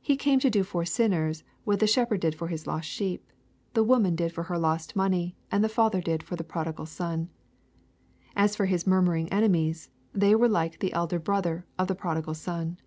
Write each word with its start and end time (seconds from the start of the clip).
He 0.00 0.16
came 0.16 0.38
to 0.40 0.48
do 0.48 0.62
for 0.62 0.86
sinners 0.86 1.44
what 1.64 1.80
the 1.80 1.86
shepherd 1.86 2.20
did 2.20 2.34
for 2.34 2.48
his 2.48 2.66
lost 2.66 2.88
sheep, 2.88 3.30
the 3.74 3.84
woman 3.84 4.16
did 4.16 4.32
for 4.32 4.44
her 4.44 4.56
lost 4.56 4.96
money, 4.96 5.36
and 5.50 5.62
the 5.62 5.68
father 5.68 6.00
did 6.00 6.22
for 6.22 6.34
the 6.34 6.42
prodigal 6.44 6.86
son. 6.86 7.28
As 8.34 8.56
for 8.56 8.64
His 8.64 8.86
murmuring 8.86 9.28
eAemies, 9.28 9.90
they 10.14 10.34
were 10.34 10.48
like 10.48 10.78
the 10.78 10.94
elder 10.94 11.18
brother 11.18 11.66
of 11.78 11.88
the 11.88 11.94
prodigal 11.94 12.32
son. 12.32 12.78